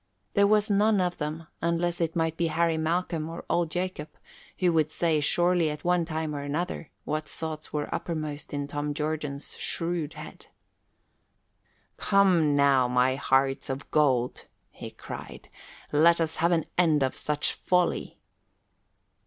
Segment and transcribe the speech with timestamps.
[0.33, 4.09] There was none of them, unless it might be Harry Malcolm or Old Jacob,
[4.57, 8.95] who could say surely at one time or another what thoughts were uppermost in Tom
[8.95, 10.47] Jordan's shrewd head.
[11.97, 15.49] "Come, now, my hearts of gold," he cried,
[15.91, 18.17] "let us have an end of such folly.